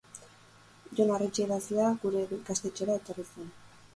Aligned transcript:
Jon 0.99 1.11
Arretxe 1.17 1.43
idazlea 1.43 1.91
gure 2.05 2.25
ikastetxera 2.39 2.97
etorri 3.01 3.29
zen. 3.29 3.55